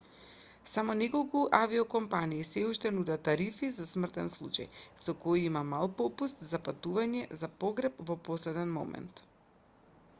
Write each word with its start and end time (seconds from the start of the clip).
само 0.69 0.93
неколку 0.99 1.41
авиокомпании 1.57 2.45
сѐ 2.51 2.61
уште 2.69 2.91
нудат 2.95 3.23
тарифи 3.27 3.69
за 3.75 3.85
смртен 3.89 4.31
случај 4.35 4.67
со 5.03 5.15
кои 5.25 5.43
има 5.49 5.63
мал 5.73 5.91
попуст 5.99 6.41
за 6.53 6.61
патување 6.69 7.21
за 7.43 7.51
погреб 7.65 8.01
во 8.09 8.17
последен 8.29 8.73
момент 8.79 9.23